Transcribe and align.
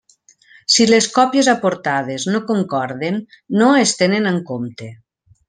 Si 0.75 0.85
les 0.89 1.07
còpies 1.17 1.49
aportades 1.53 2.25
no 2.37 2.41
concorden, 2.47 3.21
no 3.61 3.69
es 3.83 3.93
tenen 4.01 4.33
en 4.33 4.43
compte. 4.51 4.91